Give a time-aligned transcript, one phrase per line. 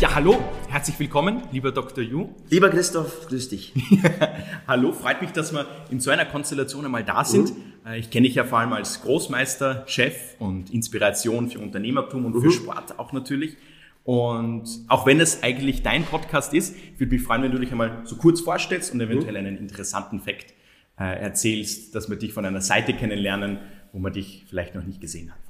[0.00, 0.38] Ja, hallo,
[0.70, 2.02] herzlich willkommen, lieber Dr.
[2.02, 2.30] Yu.
[2.48, 3.74] Lieber Christoph, grüß dich.
[4.66, 7.50] hallo, freut mich, dass wir in so einer Konstellation einmal da sind.
[7.50, 7.92] Mhm.
[7.98, 12.40] Ich kenne dich ja vor allem als Großmeister, Chef und Inspiration für Unternehmertum und mhm.
[12.40, 13.58] für Sport auch natürlich.
[14.02, 18.00] Und auch wenn es eigentlich dein Podcast ist, würde mich freuen, wenn du dich einmal
[18.04, 19.48] so kurz vorstellst und eventuell mhm.
[19.48, 20.54] einen interessanten Fakt
[20.98, 23.58] äh, erzählst, dass wir dich von einer Seite kennenlernen,
[23.92, 25.40] wo man dich vielleicht noch nicht gesehen hat.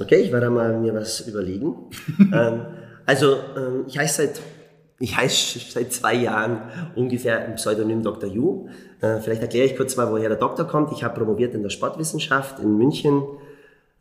[0.00, 1.74] Okay, ich werde mal mir was überlegen.
[2.32, 2.66] ähm,
[3.10, 4.40] also ähm, ich heiße seit
[5.00, 6.62] ich heiße seit zwei Jahren
[6.94, 8.30] ungefähr im Pseudonym Dr.
[8.30, 8.68] Yu.
[9.00, 10.92] Äh, vielleicht erkläre ich kurz mal, woher der Doktor kommt.
[10.92, 13.22] Ich habe promoviert in der Sportwissenschaft in München,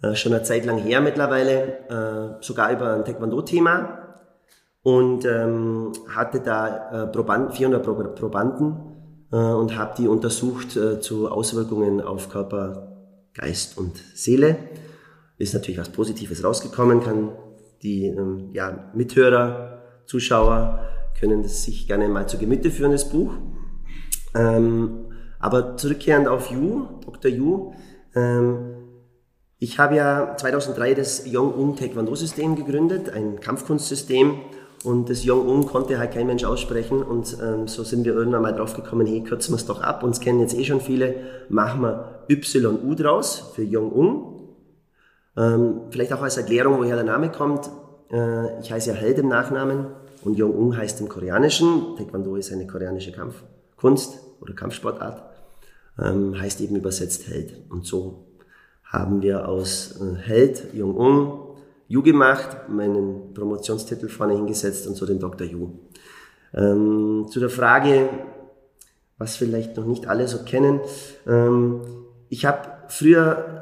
[0.03, 4.19] äh, schon eine Zeit lang her mittlerweile, äh, sogar über ein Taekwondo-Thema
[4.83, 8.75] und ähm, hatte da äh, Probanden, 400 Pro Probanden
[9.31, 12.91] äh, und habe die untersucht äh, zu Auswirkungen auf Körper,
[13.33, 14.57] Geist und Seele.
[15.39, 17.31] Ist natürlich was Positives rausgekommen, kann
[17.81, 20.85] die ähm, ja, Mithörer, Zuschauer
[21.19, 23.33] können das sich gerne mal zu Gemüte führen, das Buch.
[24.35, 25.05] Ähm,
[25.39, 27.31] aber zurückkehrend auf Yu, Dr.
[27.31, 27.73] Yu,
[28.15, 28.75] ähm,
[29.61, 34.35] ich habe ja 2003 das Yong-Un Taekwondo-System gegründet, ein Kampfkunstsystem.
[34.85, 37.03] Und das Yong-Un konnte halt kein Mensch aussprechen.
[37.03, 40.03] Und ähm, so sind wir irgendwann mal drauf gekommen, hey, kürzen wir es doch ab.
[40.03, 41.15] Uns kennen jetzt eh schon viele.
[41.49, 44.38] Machen wir YU draus für Yong-Un.
[45.37, 47.69] Ähm, vielleicht auch als Erklärung, woher der Name kommt.
[48.11, 49.87] Äh, ich heiße ja Held im Nachnamen
[50.23, 51.95] und Jong-Un heißt im Koreanischen.
[51.97, 55.23] Taekwondo ist eine koreanische Kampfkunst oder Kampfsportart.
[56.01, 57.53] Ähm, heißt eben übersetzt Held.
[57.69, 58.25] Und so
[58.83, 61.39] haben wir aus äh, Held, Jong-Un,
[61.87, 65.47] Yu gemacht, meinen Promotionstitel vorne hingesetzt und so den Dr.
[65.47, 65.69] Yu.
[66.53, 68.09] Ähm, zu der Frage,
[69.17, 70.79] was vielleicht noch nicht alle so kennen.
[71.27, 71.81] Ähm,
[72.29, 73.58] ich habe früher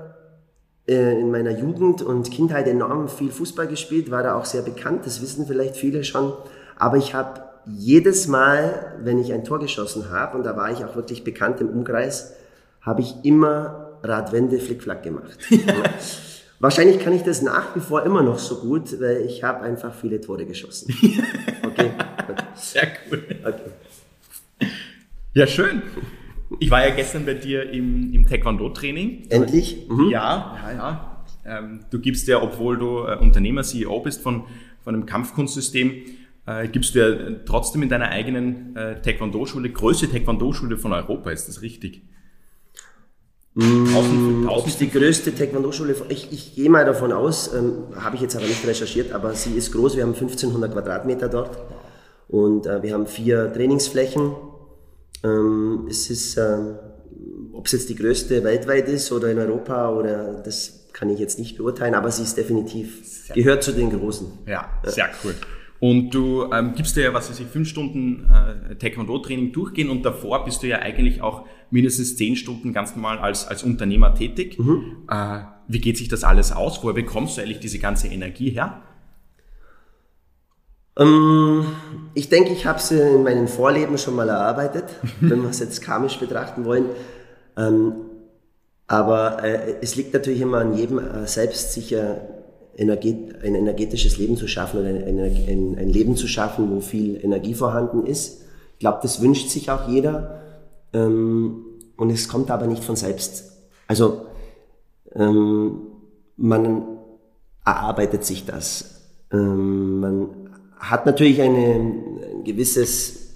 [0.87, 5.21] in meiner Jugend und Kindheit enorm viel Fußball gespielt, war da auch sehr bekannt, das
[5.21, 6.33] wissen vielleicht viele schon.
[6.77, 10.85] Aber ich habe jedes Mal, wenn ich ein Tor geschossen habe, und da war ich
[10.85, 12.33] auch wirklich bekannt im Umkreis,
[12.81, 15.37] habe ich immer Radwende Flickflack gemacht.
[16.59, 19.93] Wahrscheinlich kann ich das nach wie vor immer noch so gut, weil ich habe einfach
[19.93, 20.93] viele Tore geschossen.
[21.63, 21.91] Okay.
[22.55, 23.23] Sehr cool.
[23.43, 24.69] Okay.
[25.35, 25.83] Ja, schön.
[26.59, 29.25] Ich war ja gestern bei dir im, im Taekwondo-Training.
[29.29, 29.87] Endlich?
[29.89, 30.09] Mhm.
[30.09, 31.23] Ja, ja, ja.
[31.45, 34.43] Ähm, du gibst ja, obwohl du äh, Unternehmer, CEO bist von,
[34.83, 35.91] von einem Kampfkunstsystem,
[36.45, 41.47] äh, gibst du ja trotzdem in deiner eigenen äh, Taekwondo-Schule, größte Taekwondo-Schule von Europa, ist
[41.47, 42.01] das richtig?
[43.53, 48.21] Mm, Ob es die größte Taekwondo-Schule, ich, ich gehe mal davon aus, ähm, habe ich
[48.21, 51.57] jetzt aber nicht recherchiert, aber sie ist groß, wir haben 1500 Quadratmeter dort
[52.27, 54.31] und äh, wir haben vier Trainingsflächen
[55.23, 56.75] ähm, es ist, ähm,
[57.53, 61.37] ob es jetzt die größte weltweit ist oder in Europa oder das kann ich jetzt
[61.37, 64.27] nicht beurteilen, aber sie ist definitiv, sehr gehört zu den Großen.
[64.47, 65.35] Ja, sehr cool.
[65.79, 70.03] Und du ähm, gibst dir ja, was weiß ich, fünf Stunden äh, Taekwondo-Training durchgehen und
[70.03, 74.57] davor bist du ja eigentlich auch mindestens zehn Stunden ganz normal als, als Unternehmer tätig.
[74.57, 75.03] Mhm.
[75.07, 76.79] Äh, wie geht sich das alles aus?
[76.81, 78.81] Woher bekommst du eigentlich diese ganze Energie her?
[80.97, 81.65] Ähm,
[82.13, 84.85] ich denke, ich habe sie in meinen Vorleben schon mal erarbeitet,
[85.21, 86.85] wenn wir es jetzt karmisch betrachten wollen.
[87.55, 87.93] Ähm,
[88.87, 91.77] aber äh, es liegt natürlich immer an jedem äh, selbst,
[92.77, 98.05] energet ein energetisches Leben zu schaffen oder ein, Leben zu schaffen, wo viel Energie vorhanden
[98.05, 98.43] ist.
[98.73, 100.41] Ich glaube, das wünscht sich auch jeder.
[100.93, 101.65] Ähm,
[101.97, 103.51] und es kommt aber nicht von selbst.
[103.87, 104.25] Also
[106.35, 106.83] man
[107.65, 109.01] erarbeitet sich das.
[109.31, 110.46] Man
[110.79, 113.33] hat natürlich eine, ein gewisses,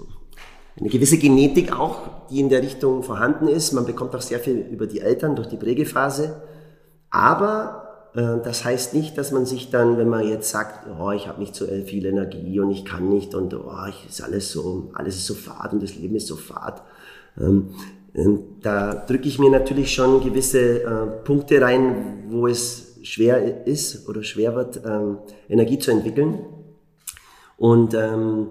[0.79, 3.73] eine gewisse Genetik auch, die in der Richtung vorhanden ist.
[3.73, 6.41] Man bekommt auch sehr viel über die Eltern durch die Prägephase.
[7.09, 11.27] Aber äh, das heißt nicht, dass man sich dann, wenn man jetzt sagt, oh, ich
[11.27, 14.91] habe nicht so viel Energie und ich kann nicht und oh, ich, ist alles so,
[14.93, 16.81] alles ist so fad und das Leben ist so fad.
[17.39, 17.69] Ähm,
[18.61, 24.21] da drücke ich mir natürlich schon gewisse äh, Punkte rein, wo es schwer ist oder
[24.23, 26.39] schwer wird, ähm, Energie zu entwickeln.
[27.61, 28.47] Und ähm,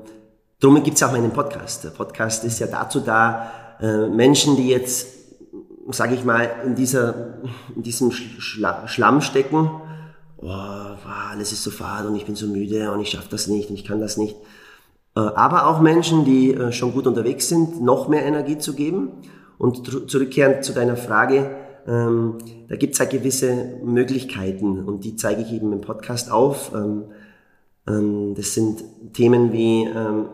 [0.60, 1.82] darum gibt es auch meinen Podcast.
[1.82, 5.08] Der Podcast ist ja dazu da, äh, Menschen, die jetzt
[5.90, 7.40] sage ich mal, in, dieser,
[7.74, 9.68] in diesem Schla Schlamm stecken.
[10.36, 13.68] Oh, alles ist so fad und ich bin so müde und ich schaffe das nicht
[13.68, 14.36] und ich kann das nicht.
[15.16, 19.10] Äh, aber auch Menschen, die äh, schon gut unterwegs sind, noch mehr Energie zu geben.
[19.58, 21.50] Und zurückkehrend zu deiner Frage,
[21.88, 26.70] ähm, da gibt es halt gewisse Möglichkeiten und die zeige ich eben im Podcast auf.
[26.72, 27.06] Ähm,
[28.36, 28.82] das sind
[29.12, 30.26] Themen wie ähm,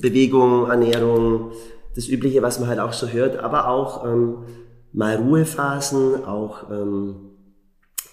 [0.00, 1.52] Bewegung, Ernährung,
[1.94, 4.44] das Übliche, was man halt auch so hört, aber auch ähm,
[4.92, 7.16] mal Ruhephasen, auch ähm,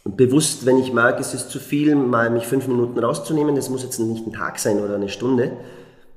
[0.05, 3.55] bewusst, wenn ich merke, es ist zu viel, mal mich fünf Minuten rauszunehmen.
[3.55, 5.51] Das muss jetzt nicht ein Tag sein oder eine Stunde.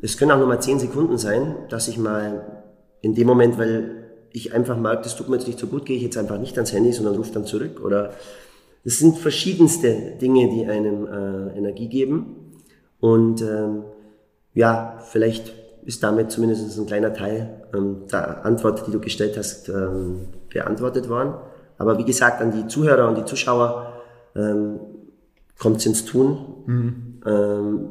[0.00, 2.64] Es können auch nur mal zehn Sekunden sein, dass ich mal
[3.00, 5.96] in dem Moment, weil ich einfach merke, das tut mir jetzt nicht so gut, gehe
[5.96, 7.82] ich jetzt einfach nicht ans Handy, sondern rufe dann zurück.
[7.84, 8.12] Oder
[8.84, 12.41] das sind verschiedenste Dinge, die einem äh, Energie geben.
[13.02, 13.82] Und ähm,
[14.54, 15.52] ja, vielleicht
[15.84, 21.08] ist damit zumindest ein kleiner Teil ähm, der Antwort, die du gestellt hast, ähm, beantwortet
[21.08, 21.34] worden.
[21.78, 23.93] Aber wie gesagt, an die Zuhörer und die Zuschauer
[24.37, 24.78] ähm,
[25.58, 26.62] kommt es ins Tun.
[26.66, 27.20] Mhm.
[27.26, 27.88] Ähm,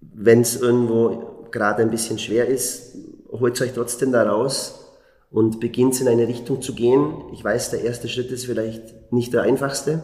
[0.00, 2.96] Wenn es irgendwo gerade ein bisschen schwer ist,
[3.30, 4.84] holt euch trotzdem da raus
[5.30, 7.14] und beginnt in eine Richtung zu gehen.
[7.32, 10.02] Ich weiß, der erste Schritt ist vielleicht nicht der einfachste,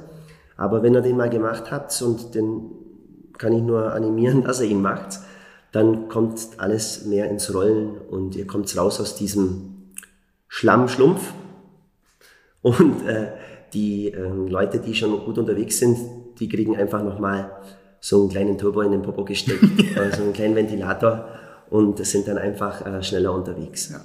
[0.56, 2.85] aber wenn ihr den mal gemacht habt und den
[3.38, 5.20] kann ich nur animieren, dass ihr ihn macht,
[5.72, 9.92] dann kommt alles mehr ins Rollen und ihr kommt raus aus diesem
[10.48, 11.32] Schlammschlumpf.
[12.62, 13.28] Und äh,
[13.72, 15.98] die äh, Leute, die schon gut unterwegs sind,
[16.40, 17.50] die kriegen einfach nochmal
[18.00, 19.64] so einen kleinen Turbo in den Popo gesteckt,
[19.98, 21.28] also einen kleinen Ventilator
[21.70, 23.90] und sind dann einfach äh, schneller unterwegs.
[23.90, 24.00] Ja.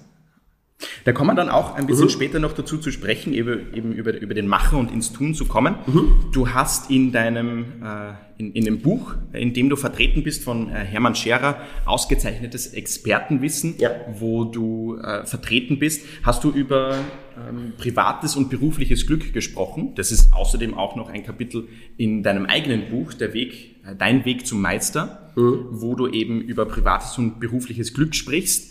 [1.06, 2.10] Da kommen wir dann auch ein bisschen mhm.
[2.10, 5.46] später noch dazu zu sprechen, eben, eben über, über den Machen und ins Tun zu
[5.46, 5.76] kommen.
[5.86, 6.32] Mhm.
[6.32, 10.70] Du hast in deinem, äh, in, in dem Buch, in dem du vertreten bist von
[10.70, 13.92] äh, Hermann Scherer, ausgezeichnetes Expertenwissen, ja.
[14.20, 16.96] wo du äh, vertreten bist, hast du über
[17.38, 19.94] ähm, privates und berufliches Glück gesprochen.
[19.96, 21.68] Das ist außerdem auch noch ein Kapitel
[21.98, 25.68] in deinem eigenen Buch, der Weg, äh, dein Weg zum Meister, mhm.
[25.72, 28.71] wo du eben über privates und berufliches Glück sprichst.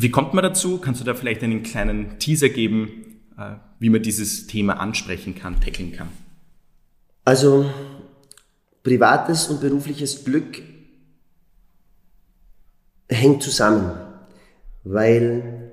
[0.00, 0.78] Wie kommt man dazu?
[0.78, 5.60] Kannst du da vielleicht einen kleinen Teaser geben, äh, wie man dieses Thema ansprechen kann,
[5.60, 6.08] tackeln kann?
[7.24, 7.68] Also
[8.84, 10.62] privates und berufliches Glück
[13.08, 13.90] hängt zusammen,
[14.84, 15.72] weil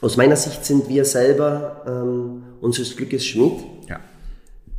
[0.00, 3.58] aus meiner Sicht sind wir selber ähm, unseres Glückes Schmied.
[3.88, 3.98] Ja.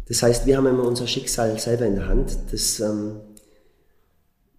[0.07, 2.37] Das heißt, wir haben immer unser Schicksal selber in der Hand.
[2.49, 3.17] Das ähm,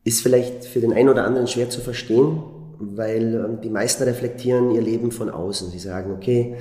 [0.05, 2.43] ist vielleicht für den einen oder anderen schwer zu verstehen,
[2.79, 5.71] weil ähm, die meisten reflektieren ihr Leben von außen.
[5.71, 6.57] Sie sagen, okay,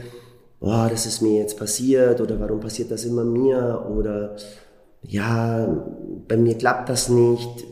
[0.60, 4.36] oh, das ist mir jetzt passiert oder warum passiert das immer mir oder
[5.04, 5.68] ja,
[6.28, 7.66] bei mir klappt das nicht,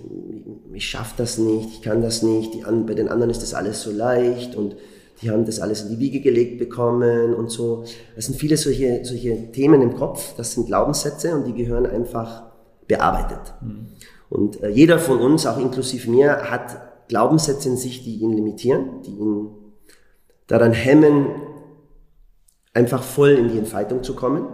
[0.74, 3.82] ich schaffe das nicht, ich kann das nicht, die, bei den anderen ist das alles
[3.82, 4.76] so leicht und
[5.22, 7.84] die haben das alles in die Wiege gelegt bekommen und so.
[8.16, 12.44] Das sind viele solche, solche Themen im Kopf, das sind Glaubenssätze und die gehören einfach
[12.88, 13.54] bearbeitet.
[13.62, 13.88] Mhm.
[14.30, 19.02] Und äh, jeder von uns, auch inklusive mir, hat Glaubenssätze in sich, die ihn limitieren,
[19.06, 19.50] die ihn
[20.48, 21.28] daran hemmen,
[22.74, 24.48] einfach voll in die Entfaltung zu kommen.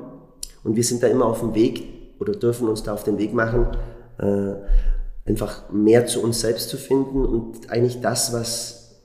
[0.64, 1.84] Und wir sind da immer auf dem Weg
[2.20, 3.68] oder dürfen uns da auf den Weg machen,
[4.18, 4.54] äh,
[5.30, 9.02] einfach mehr zu uns selbst zu finden und eigentlich das, was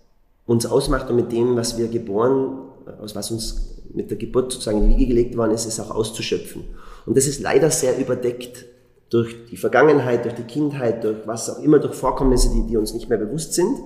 [0.46, 2.58] uns ausmacht und mit dem, was wir geboren,
[3.00, 5.91] aus was uns mit der Geburt sozusagen in die Wiege gelegt worden ist, ist auch
[5.91, 6.64] auszuschöpfen.
[7.06, 8.65] Und das ist leider sehr überdeckt
[9.10, 12.94] durch die Vergangenheit, durch die Kindheit, durch was auch immer, durch Vorkommnisse, die, die uns
[12.94, 13.79] nicht mehr bewusst sind.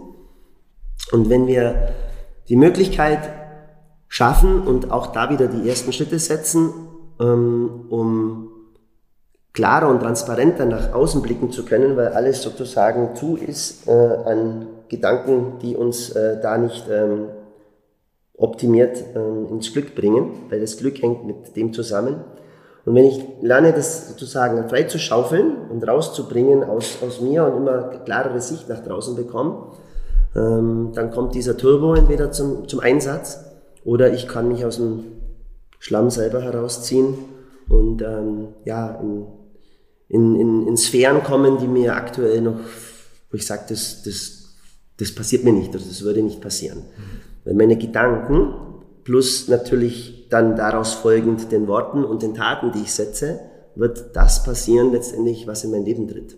[1.12, 1.88] Und wenn wir
[2.48, 3.20] die Möglichkeit
[4.08, 6.72] schaffen und auch da wieder die ersten Schritte setzen,
[7.20, 8.50] ähm, um
[9.52, 14.66] klarer und transparenter nach außen blicken zu können, weil alles sozusagen zu ist äh, an
[14.88, 17.28] Gedanken, die uns äh, da nicht ähm,
[18.36, 22.16] optimiert ähm, ins Glück bringen, weil das Glück hängt mit dem zusammen,
[22.84, 27.56] und wenn ich lerne, das sozusagen frei zu schaufeln und rauszubringen aus, aus mir und
[27.56, 29.68] immer klarere Sicht nach draußen bekomme,
[30.36, 33.38] ähm, dann kommt dieser Turbo entweder zum, zum Einsatz
[33.84, 35.04] oder ich kann mich aus dem
[35.78, 37.14] Schlamm selber herausziehen
[37.68, 39.26] und ähm, ja, in,
[40.08, 42.56] in, in, in Sphären kommen, die mir aktuell noch,
[43.30, 44.56] wo ich sage, das, das,
[44.98, 46.82] das passiert mir nicht oder das würde nicht passieren.
[47.44, 48.54] Weil meine Gedanken
[49.04, 53.40] plus natürlich dann daraus folgend den Worten und den Taten, die ich setze,
[53.74, 56.36] wird das passieren letztendlich, was in mein Leben tritt.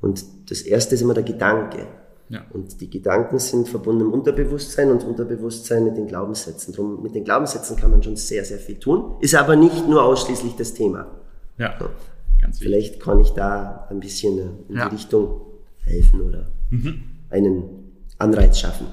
[0.00, 1.86] Und das erste ist immer der Gedanke.
[2.28, 2.44] Ja.
[2.50, 6.72] Und die Gedanken sind verbunden im Unterbewusstsein und Unterbewusstsein mit den Glaubenssätzen.
[6.74, 10.02] Drum, mit den Glaubenssätzen kann man schon sehr, sehr viel tun, ist aber nicht nur
[10.02, 11.06] ausschließlich das Thema.
[11.58, 11.86] Ja, so.
[12.40, 12.62] ganz wichtig.
[12.62, 14.88] Vielleicht kann ich da ein bisschen in ja.
[14.88, 15.42] die Richtung
[15.84, 17.02] helfen oder mhm.
[17.28, 17.64] einen
[18.18, 18.86] Anreiz schaffen.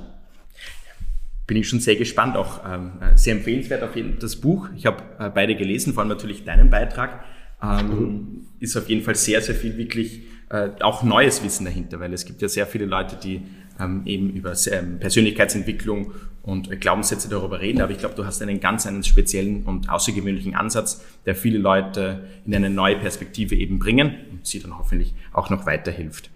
[1.50, 4.70] Bin ich schon sehr gespannt, auch ähm, sehr empfehlenswert auf jeden Fall das Buch.
[4.78, 7.26] Ich habe äh, beide gelesen, vor allem natürlich deinen Beitrag.
[7.62, 8.46] Ähm.
[8.60, 12.26] Ist auf jeden Fall sehr, sehr viel wirklich äh, auch neues Wissen dahinter, weil es
[12.26, 13.42] gibt ja sehr viele Leute, die
[13.80, 16.12] ähm, eben über ähm, Persönlichkeitsentwicklung
[16.44, 17.82] und äh, Glaubenssätze darüber reden.
[17.82, 22.28] Aber ich glaube, du hast einen ganz einen speziellen und außergewöhnlichen Ansatz, der viele Leute
[22.46, 26.30] in eine neue Perspektive eben bringen und sie dann hoffentlich auch noch weiterhilft.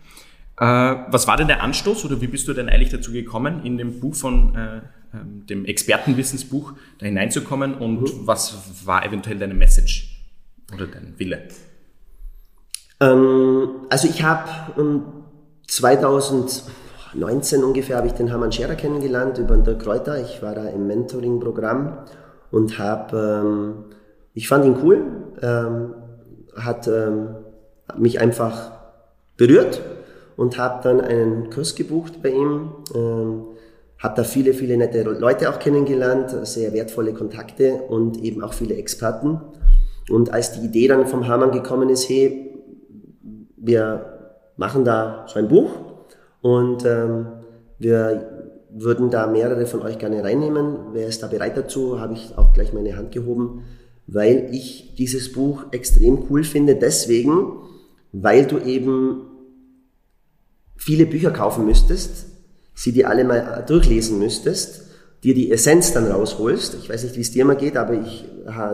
[0.58, 3.78] Äh, was war denn der Anstoß oder wie bist du denn eigentlich dazu gekommen, in
[3.78, 4.82] dem Buch von äh,
[5.14, 8.28] ähm, dem Expertenwissensbuch da hineinzukommen und mhm.
[8.28, 10.26] was war eventuell deine Message
[10.74, 11.48] oder dein Wille?
[13.00, 15.04] Ähm, also ich habe ähm,
[15.68, 20.20] 2019 ungefähr habe ich den Hermann Scherer kennengelernt über den Dirk Kräuter.
[20.22, 22.00] Ich war da im Mentoring-Programm
[22.50, 23.86] und habe, ähm,
[24.34, 25.06] ich fand ihn cool,
[25.42, 25.94] ähm,
[26.56, 27.36] hat ähm,
[27.98, 28.72] mich einfach
[29.38, 29.82] berührt
[30.36, 32.72] und habe dann einen Kurs gebucht bei ihm.
[32.96, 33.44] Ähm,
[34.00, 38.76] habe da viele, viele nette Leute auch kennengelernt, sehr wertvolle Kontakte und eben auch viele
[38.76, 39.40] Experten.
[40.10, 42.52] Und als die Idee dann vom Hamann gekommen ist, hey,
[43.56, 44.14] wir
[44.58, 45.72] machen da so ein Buch
[46.42, 47.28] und ähm,
[47.80, 50.94] wir würden da mehrere von euch gerne reinnehmen.
[50.94, 52.00] Wer ist da bereit dazu?
[52.00, 53.64] Habe ich auch gleich meine Hand gehoben,
[54.08, 56.76] weil ich dieses Buch extrem cool finde.
[56.76, 57.54] Deswegen,
[58.12, 59.28] weil du eben
[60.84, 62.26] viele Bücher kaufen müsstest,
[62.74, 64.84] sie dir alle mal durchlesen müsstest,
[65.24, 66.76] dir die Essenz dann rausholst.
[66.76, 68.26] Ich weiß nicht, wie es dir mal geht, aber ich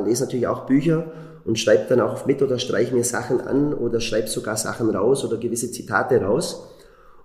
[0.06, 1.12] lese natürlich auch Bücher
[1.46, 5.24] und schreibe dann auch mit oder streiche mir Sachen an oder schreibe sogar Sachen raus
[5.24, 6.68] oder gewisse Zitate raus.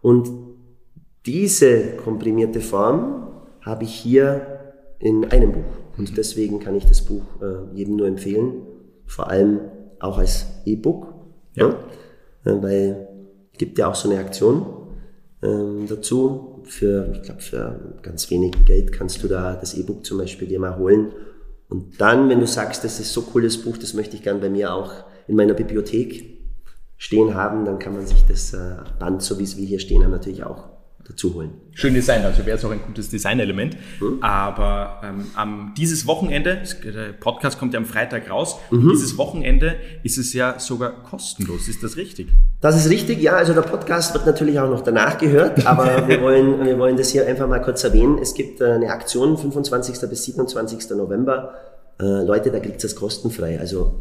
[0.02, 0.28] Und
[1.24, 3.28] diese komprimierte Form
[3.62, 4.60] habe ich hier
[4.98, 5.72] in einem Buch.
[5.96, 6.14] Und mhm.
[6.14, 8.66] deswegen kann ich das Buch äh, jedem nur empfehlen,
[9.06, 9.60] vor allem
[9.98, 11.14] auch als E-Book.
[11.54, 11.68] Ja.
[12.44, 12.52] ja.
[12.52, 13.08] Äh, weil
[13.58, 14.66] gibt ja auch so eine Aktion
[15.42, 20.18] ähm, dazu, für, ich glaube, für ganz wenig Geld kannst du da das E-Book zum
[20.18, 21.12] Beispiel dir mal holen.
[21.68, 24.48] Und dann, wenn du sagst, das ist so cooles Buch, das möchte ich gern bei
[24.48, 24.92] mir auch
[25.26, 26.38] in meiner Bibliothek
[26.96, 30.02] stehen haben, dann kann man sich das äh, Band, so wie es wir hier stehen
[30.02, 30.73] haben, natürlich auch
[31.06, 31.52] dazu holen.
[31.72, 33.76] Schön Design, also wäre es auch ein gutes Designelement.
[34.00, 34.18] Mhm.
[34.22, 38.90] Aber ähm, am dieses Wochenende, der Podcast kommt ja am Freitag raus, mhm.
[38.90, 41.68] dieses Wochenende ist es ja sogar kostenlos.
[41.68, 42.28] Ist das richtig?
[42.60, 43.34] Das ist richtig, ja.
[43.34, 47.10] Also der Podcast wird natürlich auch noch danach gehört, aber wir wollen, wir wollen das
[47.10, 48.18] hier einfach mal kurz erwähnen.
[48.18, 50.08] Es gibt äh, eine Aktion 25.
[50.08, 50.90] bis 27.
[50.90, 51.54] November.
[52.00, 53.60] Äh, Leute, da kriegt es kostenfrei.
[53.60, 54.00] Also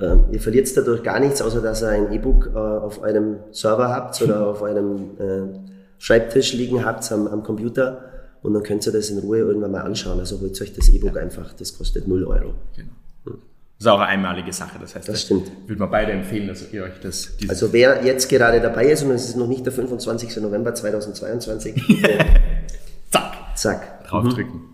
[0.00, 3.88] äh, ihr verliert dadurch gar nichts, außer dass ihr ein E-Book äh, auf eurem Server
[3.88, 5.71] habt oder auf eurem äh,
[6.02, 8.00] Schreibtisch liegen habt am, am Computer
[8.42, 10.18] und dann könnt ihr das in Ruhe irgendwann mal anschauen.
[10.18, 11.22] Also holt euch das E-Book ja.
[11.22, 12.54] einfach, das kostet 0 Euro.
[12.74, 12.88] Genau.
[13.26, 13.34] Hm.
[13.34, 15.52] Das ist auch eine einmalige Sache, das heißt, das, das stimmt.
[15.68, 17.34] würde man beide empfehlen, dass ihr euch das...
[17.46, 20.38] Also wer jetzt gerade dabei ist und es ist noch nicht der 25.
[20.38, 21.80] November 2022,
[23.12, 24.54] zack, zack, draufdrücken.
[24.54, 24.68] Mhm.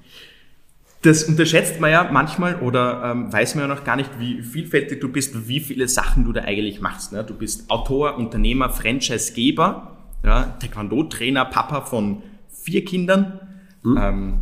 [1.03, 4.99] Das unterschätzt man ja manchmal oder ähm, weiß man ja noch gar nicht, wie vielfältig
[5.03, 7.13] du bist, wie viele Sachen du da eigentlich machst.
[7.13, 7.23] Ne?
[7.23, 13.41] Du bist Autor, Unternehmer, Franchisegeber, ja, Taekwondo-Trainer, Papa von vier Kindern,
[13.83, 13.99] mhm.
[14.01, 14.41] ähm,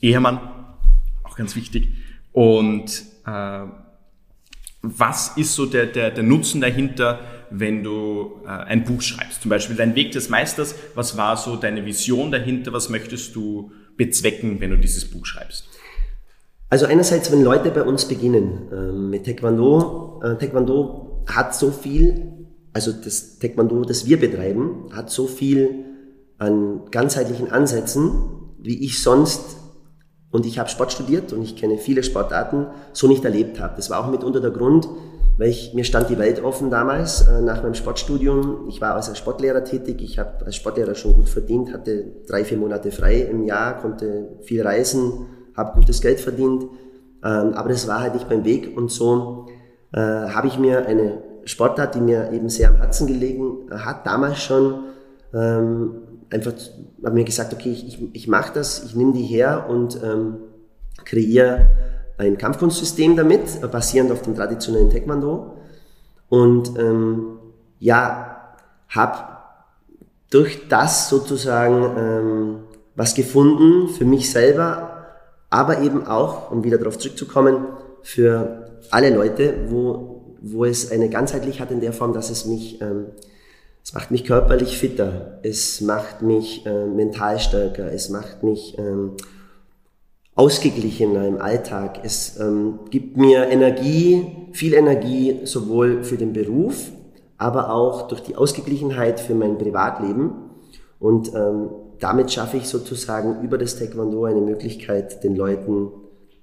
[0.00, 0.40] Ehemann,
[1.24, 1.88] auch ganz wichtig.
[2.32, 3.60] Und äh,
[4.82, 7.20] was ist so der, der, der Nutzen dahinter,
[7.50, 9.42] wenn du äh, ein Buch schreibst?
[9.42, 13.72] Zum Beispiel dein Weg des Meisters, was war so deine Vision dahinter, was möchtest du
[13.96, 15.68] bezwecken, wenn du dieses Buch schreibst?
[16.68, 22.45] Also einerseits, wenn Leute bei uns beginnen äh, mit Taekwondo, äh, Taekwondo hat so viel
[22.76, 25.86] also das Taekwondo, das wir betreiben, hat so viel
[26.36, 28.12] an ganzheitlichen Ansätzen,
[28.58, 29.56] wie ich sonst,
[30.30, 33.72] und ich habe Sport studiert und ich kenne viele Sportarten, so nicht erlebt habe.
[33.76, 34.86] Das war auch mitunter der Grund,
[35.38, 38.66] weil ich, mir stand die Welt offen damals äh, nach meinem Sportstudium.
[38.68, 42.58] Ich war als Sportlehrer tätig, ich habe als Sportlehrer schon gut verdient, hatte drei, vier
[42.58, 46.64] Monate frei im Jahr, konnte viel reisen, habe gutes Geld verdient,
[47.24, 49.46] ähm, aber das war halt nicht mein Weg und so
[49.94, 54.42] äh, habe ich mir eine Sportart, die mir eben sehr am Herzen gelegen hat, damals
[54.42, 54.84] schon
[55.32, 55.94] ähm,
[56.30, 56.52] einfach,
[57.04, 60.36] habe mir gesagt, okay, ich, ich, ich mache das, ich nehme die her und ähm,
[61.04, 61.70] kreiere
[62.18, 65.54] ein Kampfkunstsystem damit, basierend auf dem traditionellen Taekwondo.
[66.28, 67.38] Und ähm,
[67.78, 68.54] ja,
[68.88, 69.18] habe
[70.30, 72.58] durch das sozusagen ähm,
[72.96, 75.06] was gefunden für mich selber,
[75.50, 77.66] aber eben auch, um wieder darauf zurückzukommen,
[78.02, 82.80] für alle Leute, wo wo es eine ganzheitlich hat in der Form, dass es mich,
[82.80, 83.06] ähm,
[83.84, 89.12] es macht mich körperlich fitter, es macht mich äh, mental stärker, es macht mich ähm,
[90.34, 96.90] ausgeglichener im Alltag, es ähm, gibt mir Energie, viel Energie sowohl für den Beruf,
[97.38, 100.32] aber auch durch die Ausgeglichenheit für mein Privatleben.
[100.98, 105.90] Und ähm, damit schaffe ich sozusagen über das Taekwondo eine Möglichkeit, den Leuten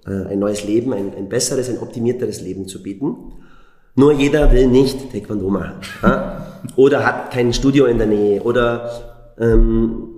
[0.06, 3.34] äh, ein neues Leben, ein, ein besseres, ein optimierteres Leben zu bieten.
[3.96, 5.76] Nur jeder will nicht Taekwondo machen.
[6.02, 6.62] Ja?
[6.76, 8.90] Oder hat kein Studio in der Nähe oder
[9.40, 10.10] ähm,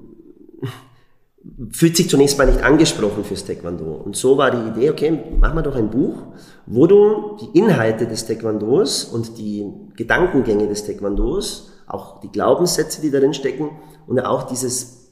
[1.71, 3.93] fühlt sich zunächst mal nicht angesprochen fürs Taekwondo.
[3.93, 6.23] Und so war die Idee, okay, machen wir doch ein Buch,
[6.65, 9.65] wo du die Inhalte des Taekwondos und die
[9.95, 13.69] Gedankengänge des Taekwondos, auch die Glaubenssätze, die darin stecken
[14.07, 15.11] und auch dieses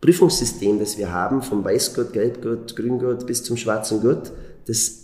[0.00, 4.32] Prüfungssystem, das wir haben, vom Weißgurt, Gelbgurt, Grüngurt bis zum schwarzen Gurt,
[4.66, 5.01] das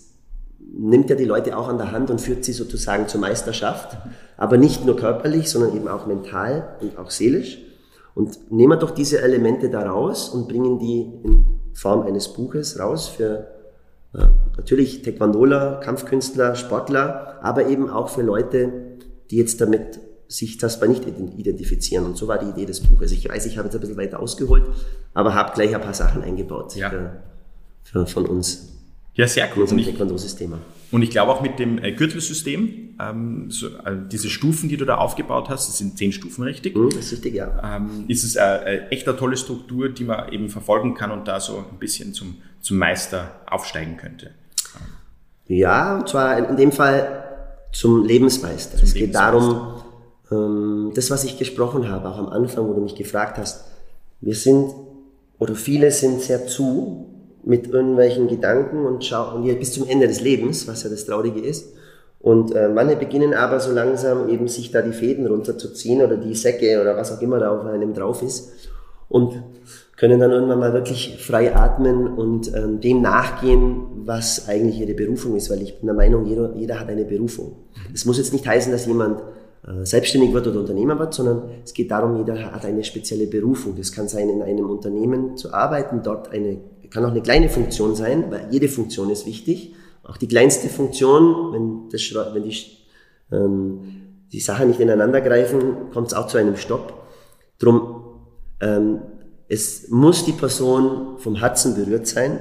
[0.73, 3.97] nimmt ja die Leute auch an der Hand und führt sie sozusagen zur Meisterschaft,
[4.37, 7.59] aber nicht nur körperlich, sondern eben auch mental und auch seelisch.
[8.15, 12.79] Und nehmen wir doch diese Elemente da raus und bringen die in Form eines Buches
[12.79, 13.47] raus für
[14.15, 18.73] äh, natürlich Taekwondoler, Kampfkünstler, Sportler, aber eben auch für Leute,
[19.31, 22.05] die jetzt damit sich das nicht identifizieren.
[22.05, 23.13] Und so war die Idee des Buches.
[23.13, 24.65] Ich weiß, ich habe jetzt ein bisschen weiter ausgeholt,
[25.15, 26.91] aber habe gleich ein paar Sachen eingebaut ja.
[26.91, 27.13] für,
[27.83, 28.78] für, von uns.
[29.19, 29.65] Ja, sehr cool.
[29.65, 30.55] Und Taekwondo-System.
[30.93, 34.85] Und ich glaube auch mit dem äh, Gürtelsystem, ähm, so, äh, diese Stufen, die du
[34.85, 36.77] da aufgebaut hast, das sind zehn Stufen, richtig?
[36.77, 37.77] Mhm, das ist richtig, ja.
[37.77, 41.27] Ähm, ist es äh, äh, echt eine tolle Struktur, die man eben verfolgen kann und
[41.27, 44.31] da so ein bisschen zum, zum Meister aufsteigen könnte.
[45.49, 47.25] Ja, und zwar in dem Fall
[47.73, 48.77] zum Lebensmeister.
[48.77, 49.83] Zum es geht darum,
[50.31, 53.65] ähm, das, was ich gesprochen habe, auch am Anfang, wo du mich gefragt hast,
[54.21, 54.73] wir sind,
[55.41, 60.69] oder viele sind sehr zu mit irgendwelchen Gedanken und schauen bis zum Ende des Lebens,
[60.69, 61.73] was ja das Traurige ist.
[62.21, 66.35] Und äh, manche beginnen aber so langsam eben sich da die Fäden runterzuziehen oder die
[66.35, 68.53] Säcke oder was auch immer da auf einem drauf ist
[69.09, 69.43] und
[69.97, 75.37] können dann irgendwann mal wirklich frei atmen und ähm, dem nachgehen, was eigentlich ihre Berufung
[75.37, 77.57] ist, weil ich bin der Meinung, jeder, jeder hat eine Berufung.
[77.93, 79.21] Es muss jetzt nicht heißen, dass jemand
[79.67, 83.75] äh, selbstständig wird oder Unternehmer wird, sondern es geht darum, jeder hat eine spezielle Berufung.
[83.77, 86.59] Das kann sein, in einem Unternehmen zu arbeiten, dort eine
[86.91, 89.75] kann auch eine kleine Funktion sein, weil jede Funktion ist wichtig.
[90.03, 92.03] Auch die kleinste Funktion, wenn, das,
[92.33, 92.57] wenn die,
[93.31, 93.81] ähm,
[94.33, 96.95] die Sachen nicht ineinander greifen, kommt es auch zu einem Stopp.
[97.59, 98.05] Drum,
[98.61, 99.01] ähm,
[99.49, 102.39] es muss die Person vom Herzen berührt sein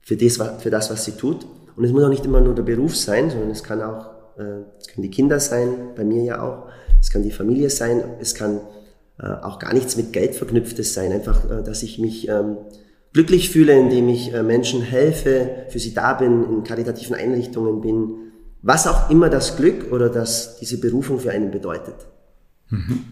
[0.00, 1.46] für das, für das, was sie tut.
[1.76, 4.62] Und es muss auch nicht immer nur der Beruf sein, sondern es kann auch, äh,
[4.78, 6.68] es können die Kinder sein, bei mir ja auch,
[7.00, 8.60] es kann die Familie sein, es kann
[9.18, 12.58] äh, auch gar nichts mit Geld verknüpftes sein, einfach, äh, dass ich mich ähm,
[13.16, 18.10] glücklich fühle, indem ich äh, Menschen helfe, für sie da bin, in karitativen Einrichtungen bin,
[18.60, 21.94] was auch immer das Glück oder das, diese Berufung für einen bedeutet.
[22.68, 23.04] Mhm.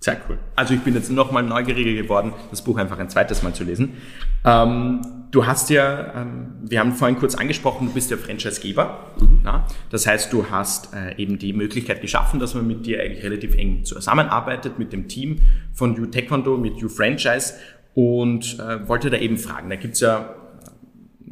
[0.00, 0.36] Sehr cool.
[0.56, 3.98] Also ich bin jetzt nochmal neugieriger geworden, das Buch einfach ein zweites Mal zu lesen.
[4.44, 9.12] Ähm, du hast ja, ähm, wir haben vorhin kurz angesprochen, du bist ja Franchisegeber.
[9.20, 9.42] Mhm.
[9.90, 13.54] Das heißt, du hast äh, eben die Möglichkeit geschaffen, dass man mit dir eigentlich relativ
[13.54, 15.38] eng zusammenarbeitet, mit dem Team
[15.72, 17.54] von U Taekwondo, mit U Franchise
[17.94, 19.70] und äh, wollte da eben fragen.
[19.70, 20.34] Da gibt's ja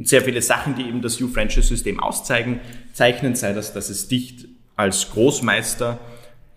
[0.02, 2.60] sehr viele Sachen, die eben das U-Franchise-System auszeichnen,
[2.92, 5.98] zeichnen, sei das, dass es dich als Großmeister,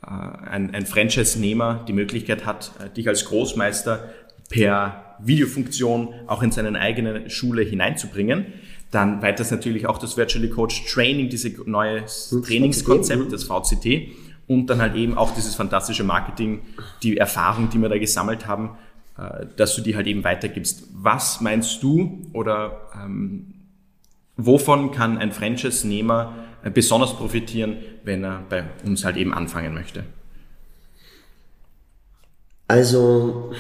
[0.04, 4.10] äh, ein, ein Franchise-Nehmer die Möglichkeit hat, äh, dich als Großmeister
[4.50, 8.46] per Videofunktion auch in seine eigene Schule hineinzubringen.
[8.92, 14.10] Dann weiters natürlich auch das Virtually Coach Training, dieses neue Trainingskonzept, das VCT.
[14.46, 16.62] Und dann halt eben auch dieses fantastische Marketing,
[17.02, 18.78] die Erfahrung, die wir da gesammelt haben,
[19.58, 20.88] dass du die halt eben weitergibst.
[20.94, 23.54] Was meinst du oder ähm,
[24.38, 30.04] wovon kann ein Franchise-Nehmer äh, besonders profitieren, wenn er bei uns halt eben anfangen möchte?
[32.68, 33.52] Also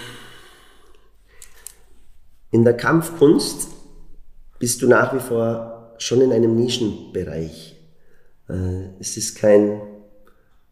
[2.51, 3.69] in der Kampfkunst
[4.59, 7.75] bist du nach wie vor schon in einem Nischenbereich.
[8.49, 9.81] Äh, es ist kein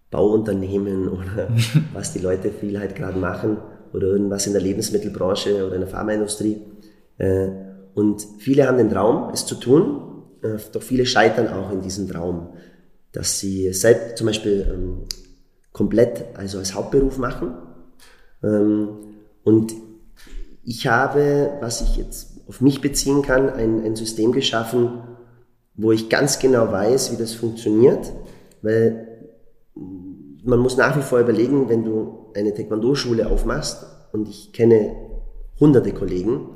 [0.09, 1.49] Bauunternehmen oder
[1.93, 3.57] was die Leute viel halt gerade machen,
[3.93, 6.61] oder irgendwas in der Lebensmittelbranche oder in der Pharmaindustrie.
[7.17, 7.47] Äh,
[7.93, 12.07] und viele haben den Traum, es zu tun, äh, doch viele scheitern auch in diesem
[12.07, 12.53] Traum,
[13.11, 15.03] dass sie selbst zum Beispiel ähm,
[15.73, 17.53] komplett, also als Hauptberuf machen.
[18.43, 18.89] Ähm,
[19.43, 19.73] und
[20.63, 25.01] ich habe, was ich jetzt auf mich beziehen kann, ein, ein System geschaffen,
[25.75, 28.11] wo ich ganz genau weiß, wie das funktioniert,
[28.61, 29.10] weil
[30.43, 34.95] man muss nach wie vor überlegen, wenn du eine Taekwondo-Schule aufmachst, und ich kenne
[35.59, 36.49] hunderte Kollegen,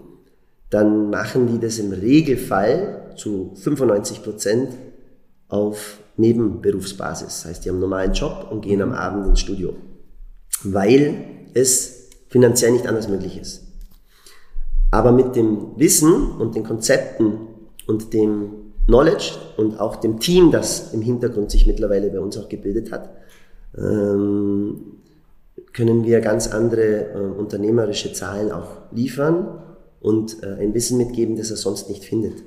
[0.69, 4.69] dann machen die das im Regelfall zu 95 Prozent
[5.47, 7.27] auf Nebenberufsbasis.
[7.27, 9.73] Das heißt, die haben einen normalen Job und gehen am Abend ins Studio,
[10.63, 13.63] weil es finanziell nicht anders möglich ist.
[14.91, 17.37] Aber mit dem Wissen und den Konzepten
[17.87, 18.51] und dem
[18.87, 23.09] Knowledge und auch dem Team, das im Hintergrund sich mittlerweile bei uns auch gebildet hat,
[23.77, 24.95] ähm,
[25.73, 29.59] können wir ganz andere äh, unternehmerische Zahlen auch liefern
[29.99, 32.43] und äh, ein Wissen mitgeben, das er sonst nicht findet.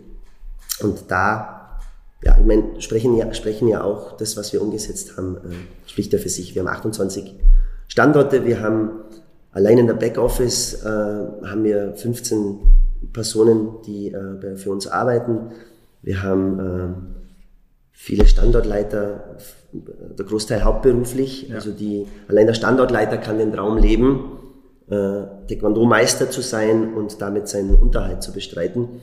[0.81, 1.81] Und da,
[2.23, 6.13] ja, ich meine, sprechen ja, sprechen ja auch das, was wir umgesetzt haben, äh, spricht
[6.13, 6.55] ja für sich.
[6.55, 7.35] Wir haben 28
[7.89, 8.91] Standorte, wir haben
[9.53, 12.59] allein in der Backoffice äh, haben wir 15
[13.13, 15.51] Personen, die äh, für uns arbeiten.
[16.03, 17.18] Wir haben äh,
[18.01, 19.37] viele Standortleiter,
[19.73, 21.49] der Großteil hauptberuflich.
[21.49, 21.57] Ja.
[21.57, 24.39] Also die, allein der Standortleiter kann den Traum leben,
[24.89, 29.01] äh, Taekwondo-Meister zu sein und damit seinen Unterhalt zu bestreiten.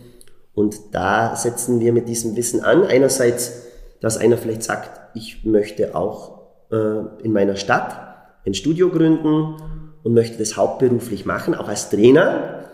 [0.54, 2.84] Und da setzen wir mit diesem Wissen an.
[2.86, 3.66] Einerseits,
[4.00, 6.40] dass einer vielleicht sagt, ich möchte auch
[6.72, 7.98] äh, in meiner Stadt
[8.46, 9.58] ein Studio gründen
[10.04, 12.70] und möchte das hauptberuflich machen, auch als Trainer.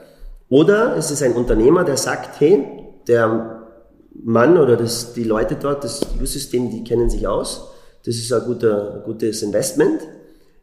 [0.49, 2.67] Oder es ist ein Unternehmer, der sagt, hey,
[3.07, 3.60] der
[4.13, 7.71] Mann oder das, die Leute dort, das U-System, die kennen sich aus.
[8.03, 10.01] Das ist ein, guter, gutes Investment.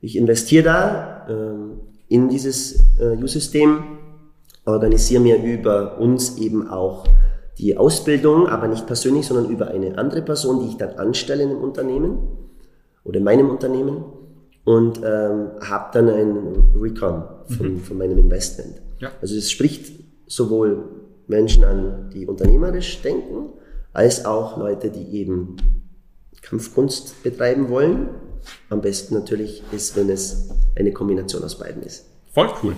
[0.01, 3.83] Ich investiere da ähm, in dieses äh, U-System,
[4.65, 7.05] organisiere mir über uns eben auch
[7.59, 11.51] die Ausbildung, aber nicht persönlich, sondern über eine andere Person, die ich dann anstelle in
[11.51, 12.19] einem Unternehmen
[13.05, 14.05] oder in meinem Unternehmen
[14.65, 17.81] und ähm, habe dann ein Recon von, mhm.
[17.81, 18.81] von meinem Investment.
[19.01, 19.11] Ja.
[19.21, 19.93] Also es spricht
[20.27, 20.85] sowohl
[21.29, 23.51] Menschen an, die unternehmerisch denken,
[23.93, 25.57] als auch Leute, die eben
[26.43, 28.09] Kampfkunst betreiben wollen.
[28.71, 32.07] Am besten natürlich ist, wenn es eine Kombination aus beiden ist.
[32.33, 32.73] Voll cool.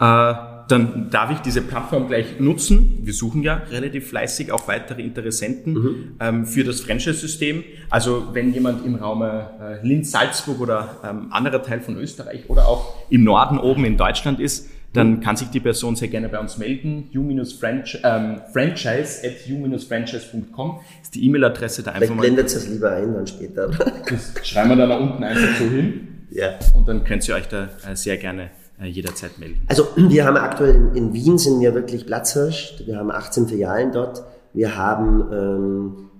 [0.00, 0.34] Äh,
[0.68, 3.00] dann darf ich diese Plattform gleich nutzen.
[3.02, 6.16] Wir suchen ja relativ fleißig auch weitere Interessenten mhm.
[6.20, 7.62] ähm, für das Franchise-System.
[7.90, 12.66] Also wenn jemand im Raum äh, Linz, Salzburg oder ähm, anderer Teil von Österreich oder
[12.66, 16.38] auch im Norden oben in Deutschland ist, dann kann sich die Person sehr gerne bei
[16.38, 17.10] uns melden.
[17.14, 22.22] u-franchise ähm, at u-franchise.com ist die E-Mail-Adresse da einfach Vielleicht mal.
[22.22, 23.70] blendet es lieber ein dann später.
[24.08, 26.08] Das schreiben wir dann da unten einfach so hin.
[26.30, 26.58] Ja.
[26.74, 29.62] Und dann könnt ihr euch da äh, sehr gerne äh, jederzeit melden.
[29.66, 32.82] Also wir haben aktuell in, in, Wien sind wir wirklich Platzhirsch.
[32.86, 34.22] Wir haben 18 Filialen dort.
[34.52, 36.10] Wir haben ähm,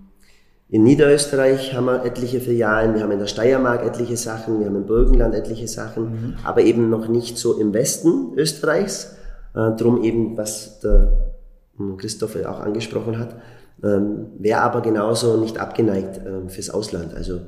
[0.74, 4.74] in Niederösterreich haben wir etliche Filialen, wir haben in der Steiermark etliche Sachen, wir haben
[4.74, 6.34] im Burgenland etliche Sachen, mhm.
[6.42, 9.14] aber eben noch nicht so im Westen Österreichs.
[9.54, 11.30] Äh, drum eben, was der
[11.76, 13.36] hm, Christoph auch angesprochen hat,
[13.84, 17.14] ähm, wäre aber genauso nicht abgeneigt äh, fürs Ausland.
[17.14, 17.38] Also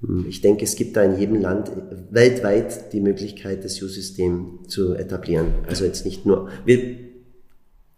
[0.00, 1.72] hm, ich denke, es gibt da in jedem Land
[2.12, 5.54] weltweit die Möglichkeit, das U-System zu etablieren.
[5.66, 6.78] Also jetzt nicht nur, wir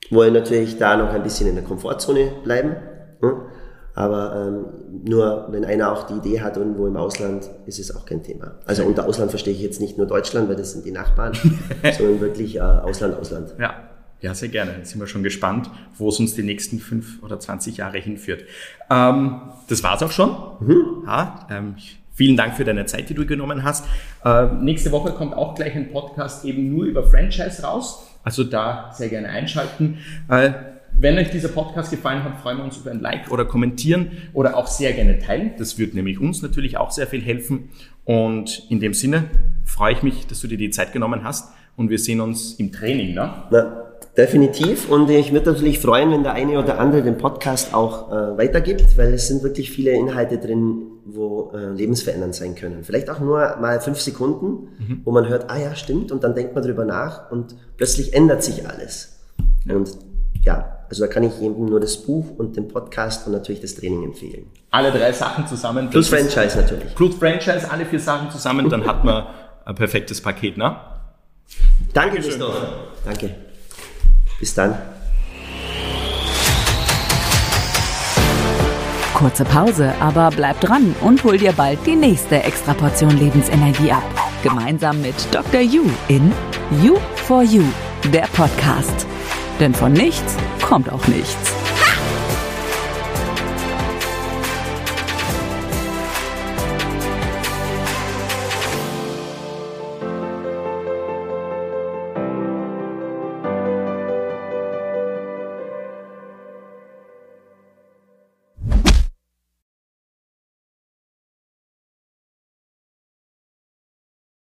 [0.08, 2.76] wollen natürlich da noch ein bisschen in der Komfortzone bleiben.
[3.20, 3.32] Hm?
[3.94, 4.64] Aber ähm,
[5.04, 8.52] nur wenn einer auch die Idee hat irgendwo im Ausland, ist es auch kein Thema.
[8.64, 11.34] Also unter Ausland verstehe ich jetzt nicht nur Deutschland, weil das sind die Nachbarn,
[11.96, 13.54] sondern wirklich äh, Ausland, Ausland.
[13.58, 13.74] Ja.
[14.22, 14.76] Ja, sehr gerne.
[14.78, 18.44] Jetzt sind wir schon gespannt, wo es uns die nächsten fünf oder zwanzig Jahre hinführt.
[18.88, 20.36] Ähm, das war's auch schon.
[20.60, 21.02] Mhm.
[21.04, 21.74] Ja, ähm,
[22.12, 23.84] vielen Dank für deine Zeit, die du genommen hast.
[24.24, 28.06] Äh, nächste Woche kommt auch gleich ein Podcast eben nur über Franchise raus.
[28.22, 29.98] Also da sehr gerne einschalten.
[30.28, 30.52] Äh,
[31.02, 34.56] wenn euch dieser Podcast gefallen hat, freuen wir uns über ein Like oder kommentieren oder
[34.56, 35.52] auch sehr gerne teilen.
[35.58, 37.70] Das wird nämlich uns natürlich auch sehr viel helfen.
[38.04, 39.24] Und in dem Sinne
[39.64, 42.70] freue ich mich, dass du dir die Zeit genommen hast und wir sehen uns im
[42.70, 43.14] Training.
[43.14, 43.32] Ne?
[43.50, 43.84] Na,
[44.16, 44.88] definitiv.
[44.90, 48.96] Und ich würde natürlich freuen, wenn der eine oder andere den Podcast auch äh, weitergibt,
[48.96, 52.84] weil es sind wirklich viele Inhalte drin, wo äh, lebensverändernd sein können.
[52.84, 55.00] Vielleicht auch nur mal fünf Sekunden, mhm.
[55.04, 58.44] wo man hört, ah ja, stimmt, und dann denkt man drüber nach und plötzlich ändert
[58.44, 59.18] sich alles.
[59.64, 59.74] Ja.
[59.74, 59.98] Und
[60.42, 63.74] ja, also da kann ich jedem nur das Buch und den Podcast und natürlich das
[63.74, 64.50] Training empfehlen.
[64.70, 65.88] Alle drei Sachen zusammen.
[65.88, 66.94] Plus Franchise natürlich.
[66.94, 69.24] Plus Franchise, alle vier Sachen zusammen, dann hat man
[69.64, 70.76] ein perfektes Paket, ne?
[71.94, 72.54] Danke, Christoph.
[73.06, 73.34] Danke.
[74.38, 74.76] Bis dann.
[79.14, 84.04] Kurze Pause, aber bleib dran und hol dir bald die nächste Extraportion Lebensenergie ab.
[84.42, 85.62] Gemeinsam mit Dr.
[85.62, 86.30] You in
[86.82, 87.64] You for You,
[88.12, 89.06] der Podcast.
[89.58, 90.36] Denn von nichts
[90.72, 91.61] kommt auch nichts.